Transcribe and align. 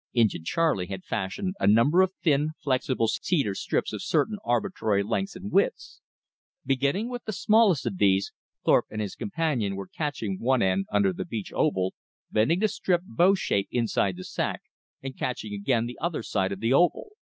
Injin 0.13 0.43
Charley 0.43 0.87
had 0.87 1.03
fashioned 1.05 1.53
a 1.59 1.67
number 1.67 2.01
of 2.01 2.11
thin, 2.23 2.53
flexible 2.59 3.07
cedar 3.07 3.53
strips 3.53 3.93
of 3.93 4.01
certain 4.01 4.39
arbitrary 4.43 5.03
lengths 5.03 5.35
and 5.35 5.51
widths. 5.51 6.01
Beginning 6.65 7.07
with 7.07 7.25
the 7.25 7.31
smallest 7.31 7.85
of 7.85 7.99
these, 7.99 8.33
Thorpe 8.65 8.87
and 8.89 8.99
his 8.99 9.13
companion 9.13 9.75
were 9.75 9.85
catching 9.87 10.39
one 10.39 10.63
end 10.63 10.87
under 10.91 11.13
the 11.13 11.23
beech 11.23 11.53
oval, 11.53 11.93
bending 12.31 12.57
the 12.57 12.67
strip 12.67 13.03
bow 13.05 13.35
shape 13.35 13.67
inside 13.69 14.17
the 14.17 14.23
sac, 14.23 14.63
and 15.03 15.15
catching 15.19 15.53
again 15.53 15.85
the 15.85 15.99
other 16.01 16.23
side 16.23 16.51
of 16.51 16.61
the 16.61 16.73
oval. 16.73 17.09